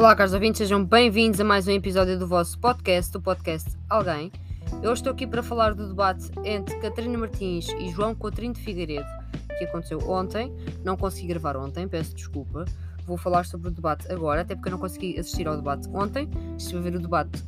[0.00, 4.32] Olá, caros ouvintes, sejam bem-vindos a mais um episódio do vosso podcast, o podcast Alguém.
[4.82, 9.06] Eu estou aqui para falar do debate entre Catarina Martins e João Coutrinho de Figueiredo,
[9.58, 10.56] que aconteceu ontem.
[10.82, 12.64] Não consegui gravar ontem, peço desculpa.
[13.04, 16.30] Vou falar sobre o debate agora, até porque eu não consegui assistir ao debate ontem.
[16.56, 17.44] Estive a ver o debate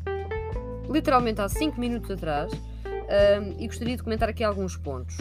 [0.90, 5.16] literalmente há 5 minutos atrás um, e gostaria de comentar aqui alguns pontos.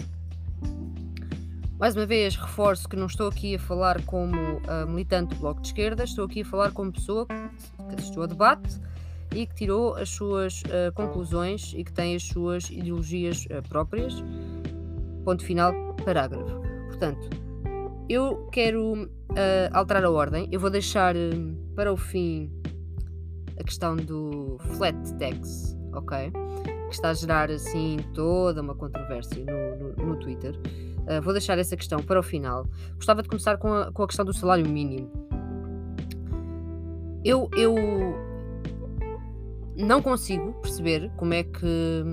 [1.81, 5.61] Mais uma vez, reforço que não estou aqui a falar como uh, militante do Bloco
[5.61, 8.79] de Esquerda, estou aqui a falar como pessoa que assistiu ao debate
[9.33, 14.13] e que tirou as suas uh, conclusões e que tem as suas ideologias uh, próprias.
[15.25, 15.73] Ponto final,
[16.05, 16.61] parágrafo.
[16.85, 17.27] Portanto,
[18.07, 19.09] eu quero
[19.71, 20.47] alterar a ordem.
[20.51, 21.15] Eu vou deixar
[21.75, 22.51] para o fim
[23.59, 26.31] a questão do flat tax, ok?
[26.89, 30.55] Que está a gerar assim toda uma controvérsia no, no, no Twitter.
[31.01, 32.67] Uh, vou deixar essa questão para o final.
[32.95, 35.11] Gostava de começar com a, com a questão do salário mínimo.
[37.23, 37.75] Eu, eu
[39.75, 42.03] não consigo perceber como é que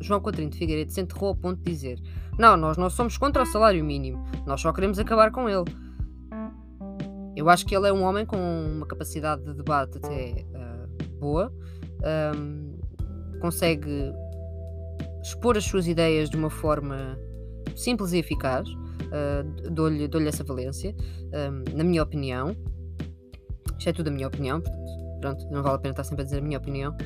[0.00, 2.00] João Coutinho de Figueiredo se enterrou ao ponto de dizer
[2.38, 5.64] não, nós não somos contra o salário mínimo, nós só queremos acabar com ele.
[7.34, 11.52] Eu acho que ele é um homem com uma capacidade de debate até uh, boa,
[12.36, 12.78] um,
[13.40, 14.12] consegue
[15.22, 17.18] expor as suas ideias de uma forma
[17.76, 18.68] simples e eficaz.
[18.68, 20.94] Uh, dou-lhe, dou-lhe essa valência,
[21.32, 22.56] um, na minha opinião.
[23.78, 26.24] Isto é tudo a minha opinião, portanto, pronto, não vale a pena estar sempre a
[26.24, 26.96] dizer a minha opinião.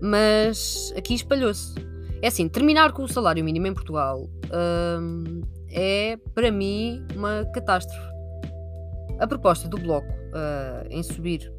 [0.00, 1.74] Mas aqui espalhou-se.
[2.20, 4.28] É assim, terminar com o salário mínimo em Portugal
[5.00, 8.16] um, é, para mim, uma catástrofe.
[9.18, 11.52] A proposta do Bloco uh, em subir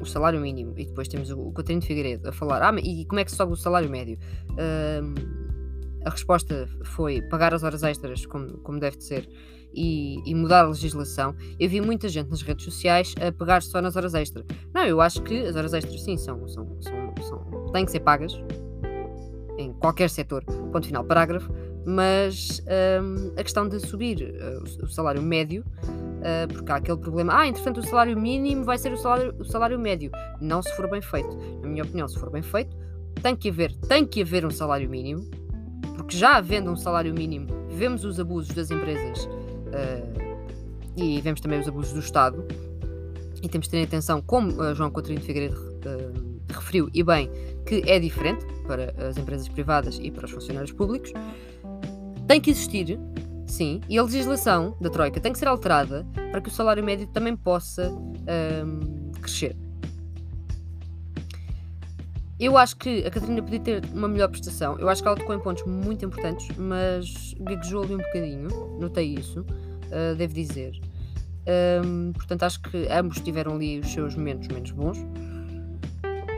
[0.00, 3.20] o salário mínimo e depois temos o, o de Figueiredo a falar ah, e como
[3.20, 4.18] é que se sobe o salário médio?
[6.04, 9.28] A resposta foi pagar as horas extras, como, como deve de ser,
[9.74, 11.34] e, e, mudar a legislação.
[11.58, 14.44] Eu vi muita gente nas redes sociais a pegar só nas horas extras.
[14.74, 18.00] Não, eu acho que as horas extras, sim, são, são, são, são têm que ser
[18.00, 18.32] pagas
[19.58, 21.52] em qualquer setor, ponto final, parágrafo.
[21.84, 22.62] Mas
[23.00, 27.46] um, a questão de subir uh, o salário médio, uh, porque há aquele problema, ah,
[27.46, 30.10] entretanto, o salário mínimo vai ser o salário, o salário médio.
[30.40, 31.36] Não se for bem feito.
[31.62, 32.76] Na minha opinião, se for bem feito,
[33.22, 35.28] tem que haver, tem que haver um salário mínimo
[35.96, 40.36] porque já havendo um salário mínimo, vemos os abusos das empresas uh,
[40.96, 42.44] e vemos também os abusos do Estado.
[43.42, 47.30] E temos de ter atenção, como uh, João Coutinho de Figueiredo uh, referiu, e bem,
[47.64, 51.12] que é diferente para as empresas privadas e para os funcionários públicos.
[52.26, 52.98] Tem que existir,
[53.46, 57.06] sim, e a legislação da Troika tem que ser alterada para que o salário médio
[57.06, 57.92] também possa
[59.20, 59.56] crescer.
[62.38, 64.78] Eu acho que a Catarina podia ter uma melhor prestação.
[64.78, 68.48] Eu acho que ela tocou em pontos muito importantes, mas gaguejou ali um bocadinho.
[68.78, 70.78] Notei isso, uh, devo dizer.
[71.82, 74.98] Um, portanto, acho que ambos tiveram ali os seus momentos menos bons.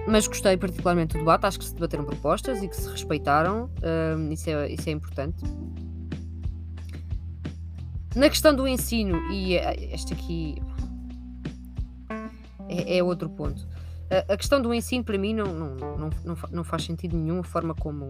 [0.07, 1.47] Mas gostei particularmente do debate.
[1.47, 3.69] Acho que se debateram propostas e que se respeitaram.
[4.17, 5.43] Um, isso, é, isso é importante.
[8.15, 10.63] Na questão do ensino, e eh, este aqui
[12.69, 13.67] é, é outro ponto
[14.11, 17.45] a, questão do ensino, para mim, não, não, não, não, não faz sentido nenhum a
[17.45, 18.09] forma como,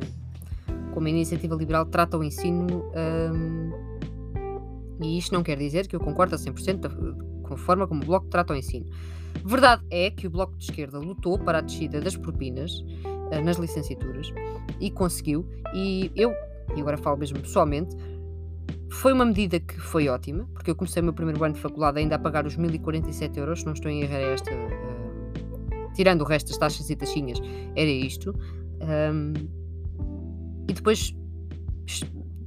[0.95, 2.85] como a iniciativa liberal trata o ensino.
[2.95, 3.99] Um,
[5.01, 8.07] e isto não quer dizer que eu concordo a 100% com a forma como o
[8.07, 8.87] Bloco trata o ensino.
[9.45, 13.57] Verdade é que o Bloco de Esquerda lutou para a descida das propinas uh, nas
[13.57, 14.33] licenciaturas
[14.81, 15.49] e conseguiu.
[15.75, 16.33] E eu,
[16.77, 17.97] e agora falo mesmo pessoalmente,
[18.91, 21.99] foi uma medida que foi ótima, porque eu comecei o meu primeiro ano de faculdade
[21.99, 24.51] ainda a pagar os 1047 euros, se não estou em errar esta.
[25.99, 27.41] Tirando o resto das taxas e taxinhas,
[27.75, 28.33] era isto.
[28.81, 29.33] Um,
[30.69, 31.13] e depois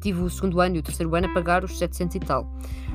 [0.02, 2.46] tive o segundo ano e o terceiro ano a pagar os 700 e tal.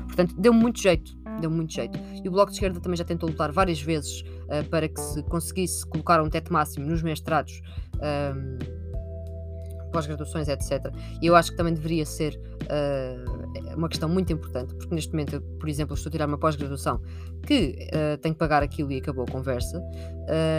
[0.07, 1.99] Portanto, deu muito jeito, deu muito jeito.
[2.23, 5.21] E o Bloco de Esquerda também já tentou lutar várias vezes uh, para que se
[5.25, 7.61] conseguisse colocar um teto máximo nos mestrados.
[7.97, 8.57] Um,
[9.91, 10.91] pós-graduações, etc.
[11.21, 13.36] E eu acho que também deveria ser uh,
[13.75, 17.01] uma questão muito importante, porque neste momento, eu, por exemplo, estou a tirar uma pós-graduação
[17.45, 19.79] que uh, tenho que pagar aquilo e acabou a conversa,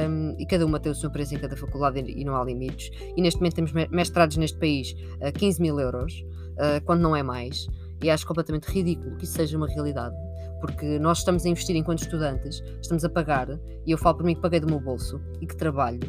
[0.09, 2.91] um, e cada uma tem o seu preço em cada faculdade e, não há limites.
[3.17, 6.25] E neste momento temos mestrados neste país a 15 mil euros,
[6.55, 7.67] uh, quando não é mais,
[8.03, 10.15] e acho completamente ridículo que isso seja uma realidade
[10.61, 13.49] porque nós estamos a investir enquanto estudantes, estamos a pagar,
[13.87, 16.01] e eu falo por mim que paguei do meu bolso e que trabalho,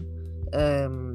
[0.90, 1.09] um,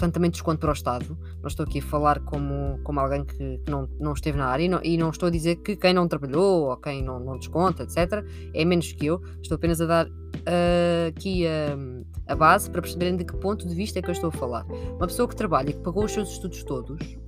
[0.00, 1.18] portanto também desconto para o Estado.
[1.42, 4.68] Não estou aqui a falar como, como alguém que, não, não esteve na área e
[4.68, 7.82] não, e não, estou a dizer que quem não trabalhou ou quem não, não desconta,
[7.82, 8.24] etc.,
[8.54, 9.20] é menos que eu.
[9.42, 13.74] Estou apenas a dar uh, aqui a, a base para perceberem de que ponto de
[13.74, 14.64] vista é que eu estou a falar.
[14.96, 17.18] Uma pessoa que trabalha e que pagou os seus estudos todos,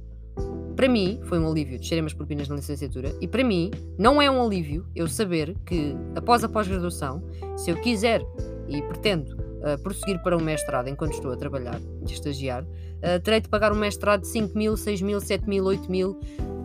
[0.75, 4.31] para mim, foi um alívio descerem as propinas na licenciatura e para mim não é
[4.31, 7.23] um alívio eu saber que após a pós-graduação,
[7.55, 8.23] se eu quiser
[8.67, 13.41] e pretendo uh, prosseguir para um mestrado enquanto estou a trabalhar e estagiar, uh, terei
[13.41, 16.21] de pagar um mestrado de 5 mil, 6 mil, 7 mil, 8 mil,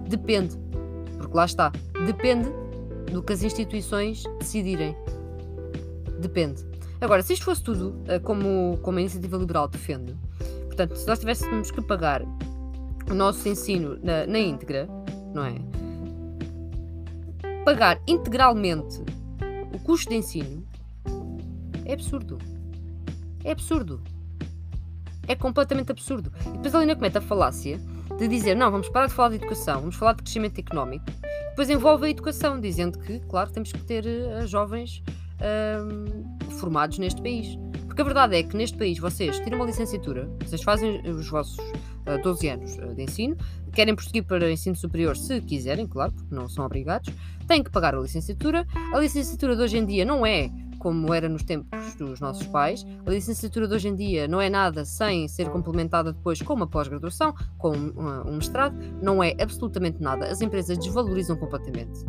[0.07, 0.57] depende,
[1.17, 1.71] porque lá está,
[2.05, 2.49] depende
[3.11, 4.95] do que as instituições decidirem.
[6.19, 6.65] Depende.
[6.99, 10.15] Agora, se isto fosse tudo uh, como, como a iniciativa liberal defende,
[10.65, 12.23] portanto, se nós tivéssemos que pagar
[13.09, 14.87] o nosso ensino na, na íntegra,
[15.33, 15.55] não é?
[17.63, 19.03] Pagar integralmente
[19.73, 20.65] o custo de ensino
[21.85, 22.37] é absurdo.
[23.47, 24.01] É absurdo.
[25.25, 26.33] É completamente absurdo.
[26.47, 27.79] E depois a Lina comete a falácia
[28.19, 31.05] de dizer: não, vamos parar de falar de educação, vamos falar de crescimento económico.
[31.51, 35.01] Depois envolve a educação, dizendo que, claro, temos que ter uh, jovens
[35.39, 37.57] uh, formados neste país.
[37.85, 41.57] Porque a verdade é que neste país vocês tiram uma licenciatura, vocês fazem os vossos
[41.57, 43.37] uh, 12 anos uh, de ensino,
[43.71, 47.13] querem prosseguir para ensino superior se quiserem, claro, porque não são obrigados,
[47.47, 48.67] têm que pagar a licenciatura.
[48.93, 52.85] A licenciatura de hoje em dia não é como era nos tempos dos nossos pais.
[53.05, 56.67] A licenciatura de hoje em dia não é nada sem ser complementada depois com uma
[56.67, 60.25] pós-graduação, com um, um mestrado, não é absolutamente nada.
[60.27, 62.05] As empresas desvalorizam completamente.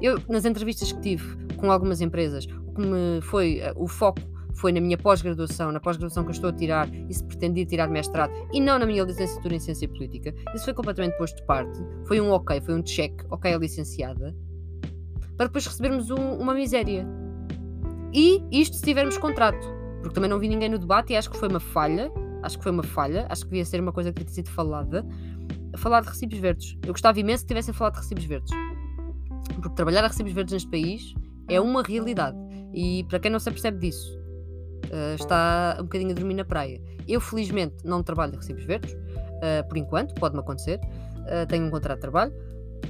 [0.00, 4.20] Eu, nas entrevistas que tive com algumas empresas, o que me foi uh, o foco
[4.56, 7.88] foi na minha pós-graduação, na pós-graduação que eu estou a tirar, e se pretendia tirar
[7.88, 10.34] mestrado, e não na minha licenciatura em Ciência Política.
[10.54, 11.78] Isso foi completamente posto de parte.
[12.06, 14.34] Foi um ok, foi um check, ok, é licenciada,
[15.36, 17.06] para depois recebermos um, uma miséria.
[18.12, 19.66] E isto se tivermos contrato,
[20.00, 22.10] porque também não vi ninguém no debate e acho que foi uma falha.
[22.42, 24.50] Acho que foi uma falha, acho que devia ser uma coisa que devia ter sido
[24.50, 25.04] falada.
[25.76, 26.76] Falar de recibos verdes.
[26.82, 28.50] Eu gostava imenso que tivessem falado de recibos verdes.
[29.54, 31.14] Porque trabalhar a recibos verdes neste país
[31.48, 32.36] é uma realidade.
[32.72, 34.18] E para quem não se apercebe disso,
[34.86, 36.80] uh, está um bocadinho a dormir na praia.
[37.08, 40.80] Eu, felizmente, não trabalho de recibos verdes, uh, por enquanto, pode-me acontecer.
[41.20, 42.32] Uh, tenho um contrato de trabalho,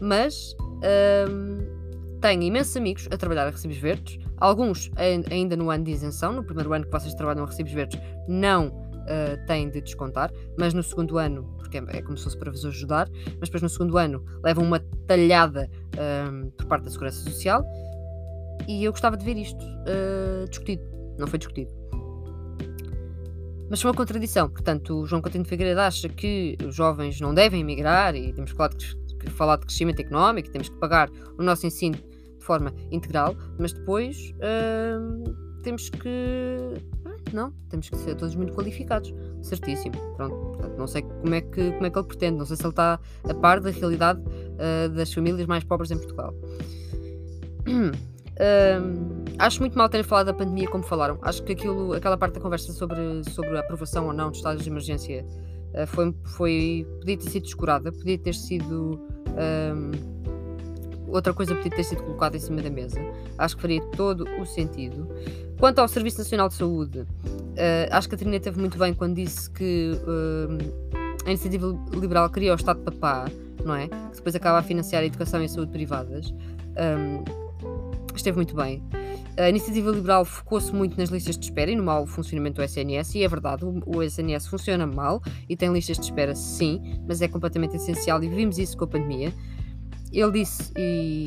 [0.00, 1.75] mas ehm,
[2.20, 4.90] tenho imensos amigos a trabalhar a recibos verdes, alguns
[5.30, 8.86] ainda no ano de isenção, no primeiro ano que vocês trabalham a recibos verdes, não
[9.06, 12.50] Uh, têm de descontar, mas no segundo ano, porque é, é como se fosse para
[12.50, 13.08] vos ajudar,
[13.38, 17.64] mas depois no segundo ano levam uma talhada uh, por parte da Segurança Social
[18.66, 20.82] e eu gostava de ver isto uh, discutido.
[21.18, 21.70] Não foi discutido.
[23.68, 24.48] Mas foi uma contradição.
[24.48, 28.52] Portanto, o João Coutinho de Figueiredo acha que os jovens não devem emigrar e temos
[28.52, 28.96] que falar de,
[29.26, 33.72] que falar de crescimento económico, temos que pagar o nosso ensino de forma integral, mas
[33.72, 36.58] depois uh, temos que.
[37.32, 39.12] Não, temos que ser todos muito qualificados.
[39.42, 39.96] Certíssimo.
[40.16, 40.36] Pronto.
[40.36, 42.38] Portanto, não sei como é, que, como é que ele pretende.
[42.38, 45.98] Não sei se ele está a par da realidade uh, das famílias mais pobres em
[45.98, 46.32] Portugal.
[48.36, 51.18] Uh, acho muito mal terem falado da pandemia como falaram.
[51.22, 54.62] Acho que aquilo, aquela parte da conversa sobre, sobre a aprovação ou não de estados
[54.62, 55.24] de emergência
[55.72, 59.00] uh, foi, foi, podia ter sido descurada, podia ter sido.
[61.08, 63.00] Outra coisa podia ter sido colocada em cima da mesa.
[63.38, 65.08] Acho que faria todo o sentido.
[65.58, 67.06] Quanto ao Serviço Nacional de Saúde, uh,
[67.90, 69.92] acho que a Trina teve muito bem quando disse que
[71.24, 73.24] a iniciativa liberal queria o Estado papá,
[73.64, 73.88] não é?
[73.88, 76.32] Que depois acaba a financiar a educação e a saúde privadas.
[76.76, 77.24] Um,
[78.14, 78.82] esteve muito bem.
[79.38, 83.16] A iniciativa liberal focou-se muito nas listas de espera e no mau funcionamento do SNS,
[83.16, 87.28] e é verdade, o, SNS funciona mal e tem listas de espera, sim, mas é
[87.28, 89.34] completamente essencial e vimos isso com a pandemia.
[90.10, 91.26] Ele disse, e,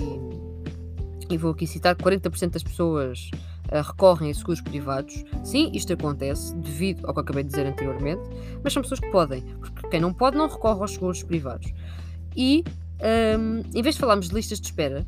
[1.30, 3.30] e vou aqui citar, que 40% das pessoas
[3.72, 5.24] uh, recorrem a seguros privados.
[5.44, 8.24] Sim, isto acontece devido ao que acabei de dizer anteriormente,
[8.64, 11.72] mas são pessoas que podem, porque quem não pode não recorre aos seguros privados.
[12.36, 12.64] E,
[13.38, 15.06] um, em vez de falarmos de listas de espera,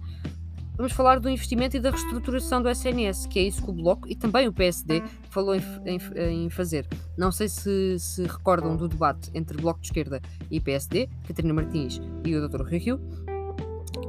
[0.75, 4.07] vamos falar do investimento e da reestruturação do SNS, que é isso que o Bloco
[4.07, 6.87] e também o PSD falou em, em, em fazer.
[7.17, 12.01] Não sei se se recordam do debate entre Bloco de Esquerda e PSD, Catarina Martins
[12.25, 12.63] e o Dr.
[12.63, 13.01] Rio Rio.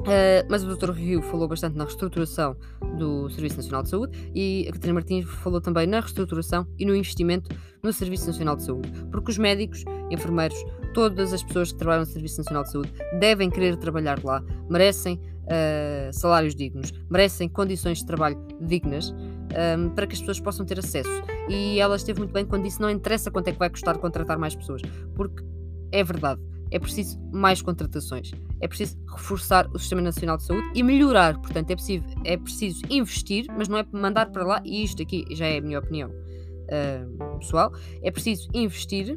[0.03, 0.91] Uh, mas o Dr.
[0.91, 2.57] Rio falou bastante na reestruturação
[2.97, 6.93] do Serviço Nacional de Saúde e a Catarina Martins falou também na reestruturação e no
[6.93, 7.49] investimento
[7.81, 10.57] no Serviço Nacional de Saúde, porque os médicos, enfermeiros,
[10.93, 15.19] todas as pessoas que trabalham no Serviço Nacional de Saúde devem querer trabalhar lá, merecem
[15.43, 19.15] uh, salários dignos, merecem condições de trabalho dignas um,
[19.53, 21.09] ehm, para que as pessoas possam ter acesso.
[21.49, 24.37] E ela esteve muito bem quando disse: não interessa quanto é que vai custar contratar
[24.37, 24.81] mais pessoas,
[25.15, 25.43] porque
[25.91, 26.41] é verdade.
[26.71, 31.39] É preciso mais contratações, é preciso reforçar o Sistema Nacional de Saúde e melhorar.
[31.39, 35.23] Portanto, é, possível, é preciso investir, mas não é mandar para lá, e isto aqui
[35.35, 37.71] já é a minha opinião uh, pessoal,
[38.01, 39.15] é preciso investir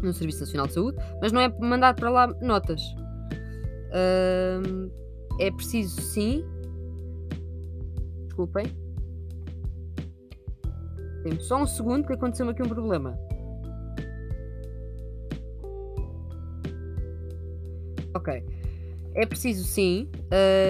[0.00, 2.80] no Serviço Nacional de Saúde, mas não é mandar para lá notas.
[3.90, 5.03] Uh,
[5.38, 6.44] é preciso sim.
[8.24, 8.66] Desculpem.
[11.22, 13.18] Tem só um segundo que aconteceu aqui um problema.
[18.14, 18.44] Ok.
[19.14, 20.10] É preciso, sim,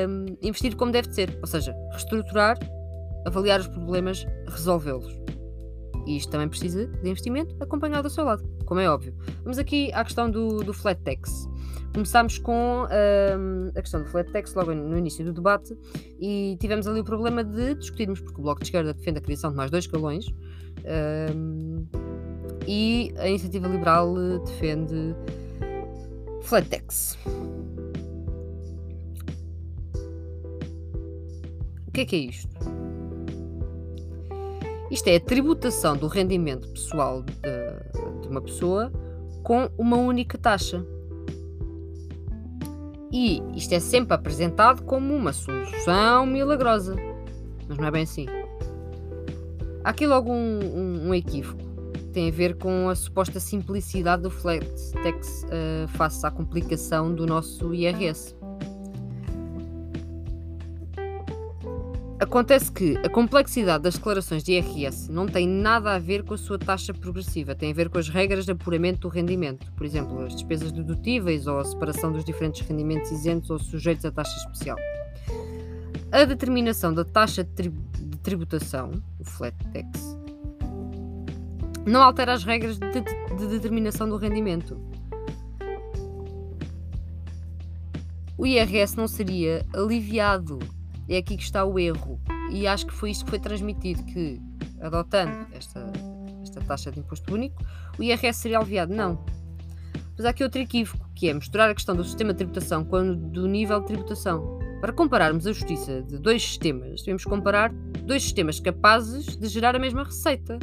[0.09, 2.59] hum, investir como deve ser, ou seja, reestruturar,
[3.27, 5.19] avaliar os problemas, resolvê-los.
[6.07, 9.15] E isto também precisa de investimento acompanhado do seu lado, como é óbvio.
[9.43, 11.49] Vamos aqui à questão do, do flat tax.
[11.95, 12.87] Começámos com
[13.39, 15.77] hum, a questão do flat tax logo no início do debate
[16.21, 19.51] e tivemos ali o problema de discutirmos, porque o Bloco de Esquerda defende a criação
[19.51, 20.27] de mais dois escalões
[21.35, 21.87] hum,
[22.67, 25.15] e a Iniciativa Liberal defende
[26.43, 27.17] flat tax.
[31.87, 32.84] O que é que é isto?
[34.95, 37.33] Isto é a tributação do rendimento pessoal de,
[38.23, 38.93] de uma pessoa
[39.43, 40.87] com uma única taxa.
[43.13, 46.95] E isto é sempre apresentado como uma solução milagrosa.
[47.69, 48.27] Mas não é bem assim.
[49.83, 51.61] Há aqui logo um, um, um equívoco.
[52.13, 54.65] Tem a ver com a suposta simplicidade do flat
[55.03, 58.37] tax uh, face à complicação do nosso IRS.
[62.25, 66.39] Acontece que a complexidade das declarações de IRS não tem nada a ver com a
[66.39, 70.25] sua taxa progressiva, tem a ver com as regras de apuramento do rendimento, por exemplo,
[70.25, 74.79] as despesas dedutíveis ou a separação dos diferentes rendimentos isentos ou sujeitos a taxa especial.
[76.11, 77.71] A determinação da taxa de,
[78.23, 80.17] tributação, o flat tax,
[81.85, 83.03] não altera as regras de,
[83.37, 84.81] de determinação do rendimento.
[88.39, 90.59] O IRS não seria aliviado
[91.09, 92.21] é aqui que está o erro.
[92.51, 94.41] E acho que foi isso que foi transmitido: que
[94.81, 95.85] adotando esta,
[96.43, 97.63] esta taxa de imposto único,
[97.99, 98.95] o IRS seria aliviado.
[98.95, 99.25] Não.
[100.17, 102.97] Mas há aqui outro equívoco, que é misturar a questão do sistema de tributação com
[102.99, 104.59] o do nível de tributação.
[104.81, 107.73] Para compararmos a justiça de dois sistemas, devemos comparar
[108.05, 110.59] dois sistemas capazes de gerar a mesma receita.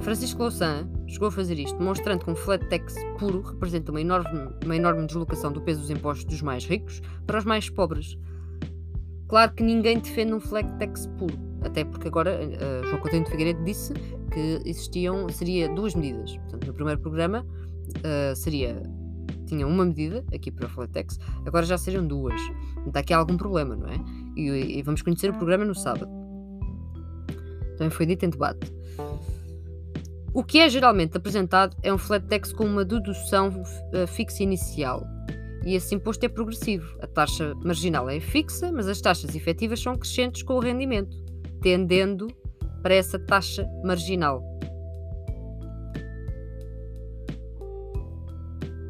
[0.00, 4.50] Francisco Louçã chegou a fazer isto, demonstrando que um flat tax puro representa uma enorme,
[4.64, 8.16] uma enorme deslocação do peso dos impostos dos mais ricos para os mais pobres.
[9.26, 13.30] Claro que ninguém defende um flat tax puro, até porque agora uh, João Coutinho de
[13.30, 13.92] Figueiredo disse
[14.32, 16.36] que existiam, seria duas medidas.
[16.36, 18.82] Portanto, no primeiro programa uh, seria
[19.46, 22.40] tinha uma medida aqui para o flat tax, agora já seriam duas.
[22.86, 23.98] Então aqui há algum problema, não é?
[24.36, 26.08] E, e vamos conhecer o programa no sábado.
[27.78, 28.72] Também foi dito em debate.
[30.38, 35.04] O que é geralmente apresentado é um flat tax com uma dedução uh, fixa inicial.
[35.66, 36.96] E esse imposto é progressivo.
[37.02, 41.16] A taxa marginal é fixa, mas as taxas efetivas são crescentes com o rendimento,
[41.60, 42.28] tendendo
[42.84, 44.40] para essa taxa marginal.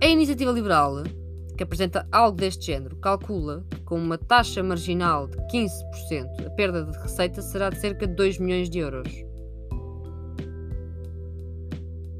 [0.02, 1.02] A iniciativa liberal,
[1.56, 6.84] que apresenta algo deste género, calcula que com uma taxa marginal de 15%, a perda
[6.84, 9.27] de receita será de cerca de 2 milhões de euros.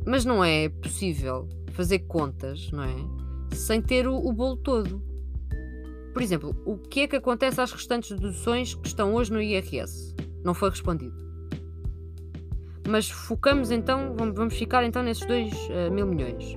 [0.09, 2.97] Mas não é possível fazer contas, não é?
[3.55, 5.03] Sem ter o, o bolo todo.
[6.15, 10.17] Por exemplo, o que é que acontece às restantes deduções que estão hoje no IRS?
[10.43, 11.15] Não foi respondido.
[12.89, 16.57] Mas focamos então, vamos ficar então nesses 2 uh, eh, mil milhões.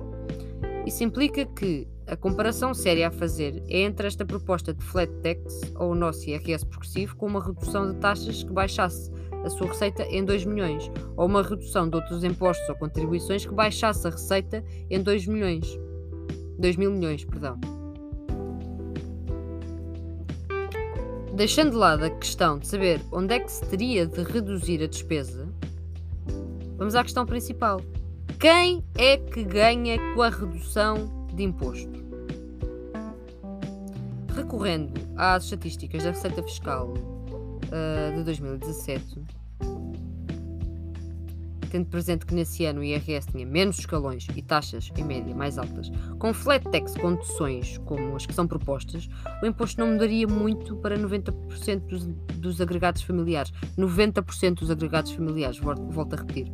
[0.86, 5.60] Isso implica que a comparação séria a fazer é entre esta proposta de flat tax
[5.76, 9.10] ou o nosso IRS progressivo com uma redução de taxas que baixasse
[9.44, 13.52] a sua receita em 2 milhões, ou uma redução de outros impostos ou contribuições que
[13.52, 15.66] baixasse a receita em 2 milhões.
[16.58, 17.58] 2 mil milhões, perdão.
[21.34, 24.86] Deixando de lado a questão de saber onde é que se teria de reduzir a
[24.86, 25.48] despesa,
[26.76, 27.80] vamos à questão principal.
[28.38, 32.02] Quem é que ganha com a redução de imposto?
[34.34, 36.92] Recorrendo às estatísticas da Receita Fiscal
[37.72, 39.22] uh, de 2017,
[41.70, 45.56] tendo presente que nesse ano o IRS tinha menos escalões e taxas, em média, mais
[45.56, 49.08] altas, com flat tax condições como as que são propostas,
[49.42, 53.52] o imposto não mudaria muito para 90% dos, dos agregados familiares.
[53.78, 56.52] 90% dos agregados familiares, volto a repetir.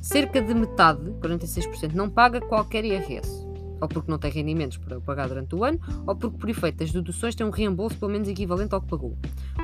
[0.00, 3.49] Cerca de metade, 46%, não paga qualquer IRS
[3.80, 6.92] ou porque não tem rendimentos para pagar durante o ano, ou porque, por efeito das
[6.92, 9.16] deduções, tem um reembolso pelo menos equivalente ao que pagou.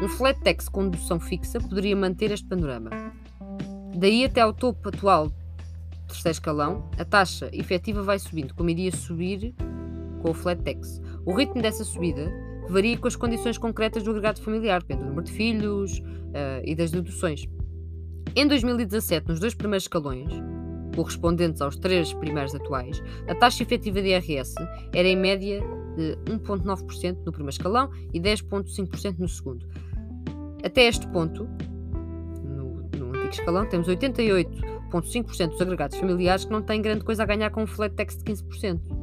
[0.03, 2.91] Um flat tax com dedução fixa poderia manter este panorama.
[3.97, 5.31] Daí até ao topo atual
[6.07, 9.55] terceiro escalão, a taxa efetiva vai subindo, como iria subir
[10.23, 11.01] com o flat tax.
[11.25, 12.33] O ritmo dessa subida
[12.69, 16.75] varia com as condições concretas do agregado familiar, depende do número de filhos uh, e
[16.75, 17.47] das deduções.
[18.35, 20.31] Em 2017, nos dois primeiros escalões,
[20.97, 24.55] correspondentes aos três primeiros atuais, a taxa efetiva de IRS
[24.93, 25.61] era em média
[25.97, 29.67] de 1,9% no primeiro escalão e 10,5% no segundo.
[30.65, 31.49] Até este ponto,
[32.43, 37.27] no, no antigo escalão, temos 88,5% dos agregados familiares que não têm grande coisa a
[37.27, 38.96] ganhar com um flat tax de 15%.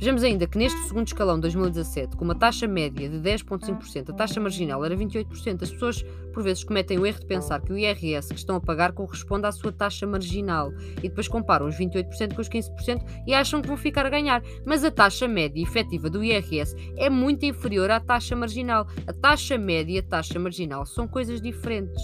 [0.00, 4.12] Vejamos ainda que neste segundo escalão de 2017, com uma taxa média de 10,5%, a
[4.14, 5.62] taxa marginal era 28%.
[5.62, 6.02] As pessoas,
[6.32, 9.46] por vezes, cometem o erro de pensar que o IRS que estão a pagar corresponde
[9.46, 13.68] à sua taxa marginal e depois comparam os 28% com os 15% e acham que
[13.68, 14.42] vão ficar a ganhar.
[14.64, 18.86] Mas a taxa média efetiva do IRS é muito inferior à taxa marginal.
[19.06, 22.02] A taxa média e a taxa marginal são coisas diferentes.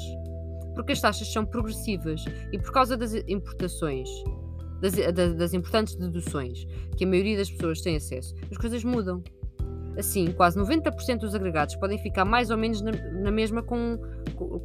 [0.74, 2.22] Porque as taxas são progressivas
[2.52, 4.10] e por causa das importações
[4.80, 4.94] das,
[5.34, 6.66] das, importantes deduções
[6.96, 9.22] que a maioria das pessoas tem acesso, as coisas mudam.
[9.96, 13.98] Assim, quase 90% dos agregados podem ficar mais ou menos na, na mesma com,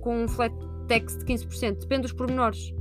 [0.01, 0.53] com um flat
[0.87, 2.73] tax de 15%, depende dos pormenores.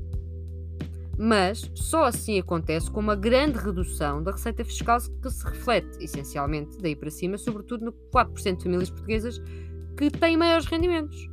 [1.16, 6.78] Mas só assim acontece com uma grande redução da receita fiscal que se reflete, essencialmente,
[6.78, 9.40] daí para cima, sobretudo no 4% de famílias portuguesas
[9.96, 11.28] que têm maiores rendimentos.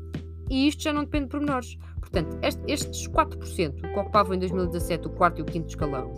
[0.49, 1.77] E isto já não depende de pormenores.
[2.17, 6.11] Portanto, estes 4% que ocupavam em 2017 o quarto e o quinto escalão,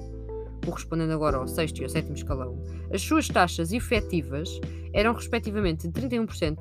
[0.64, 2.58] correspondendo agora ao sexto e ao sétimo escalão,
[2.94, 4.62] as suas taxas efetivas
[4.94, 6.56] eram respectivamente de 31%,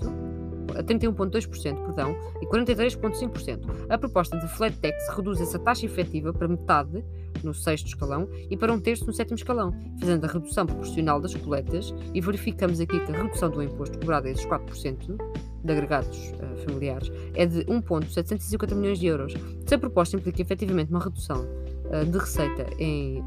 [0.83, 3.87] 31,2% perdão, e 43,5%.
[3.89, 7.05] A proposta de flat tax reduz essa taxa efetiva para metade
[7.45, 11.35] no sexto escalão e para um terço no sétimo escalão, fazendo a redução proporcional das
[11.37, 15.17] coletas e verificamos aqui que a redução do imposto cobrado a esses 4%
[15.63, 19.35] de agregados uh, familiares é de 1,750 milhões de euros.
[19.67, 21.47] Se a proposta implica efetivamente uma redução
[21.87, 23.25] uh, de receita em uh,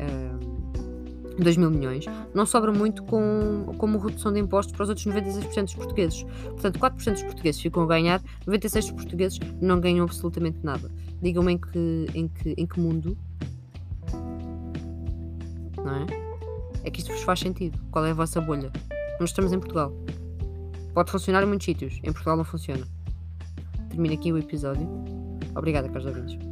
[1.38, 5.08] eh, 2 mil milhões, não sobra muito com, como redução de impostos para os outros
[5.08, 6.24] 96% dos portugueses.
[6.24, 10.92] Portanto, 4% dos portugueses ficam a ganhar, 96% dos portugueses não ganham absolutamente nada.
[11.22, 13.18] Digam-me em que, em, que, em que mundo.
[15.78, 16.06] Não é?
[16.84, 17.80] É que isto vos faz sentido.
[17.92, 18.72] Qual é a vossa bolha?
[19.20, 19.94] Nós estamos em Portugal.
[20.94, 22.86] Pode funcionar em muitos sítios, em Portugal não funciona.
[23.90, 24.88] Termina aqui o episódio.
[25.56, 26.51] Obrigada, caros ouvintes.